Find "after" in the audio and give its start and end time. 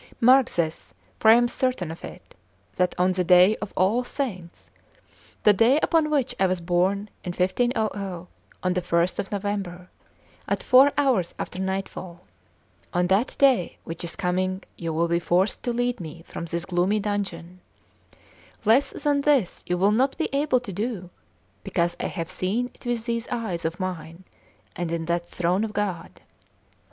11.37-11.59